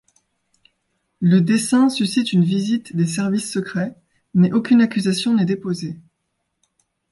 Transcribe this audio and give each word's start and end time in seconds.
Le 1.19 1.41
dessin 1.41 1.87
suscite 1.91 2.33
une 2.33 2.43
visite 2.43 2.95
des 2.95 3.05
services 3.05 3.47
secrets, 3.51 3.95
mais 4.33 4.51
aucune 4.51 4.81
accusation 4.81 5.35
n'est 5.35 5.45
déposée. 5.45 5.99